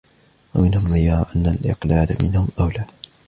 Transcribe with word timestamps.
وَمِنْهُمْ 0.55 0.91
مَنْ 0.91 0.97
يَرَى 0.97 1.25
أَنَّ 1.35 1.47
الْإِقْلَالَ 1.47 2.17
مِنْهُمْ 2.21 2.47
أَوْلَى 2.59 2.85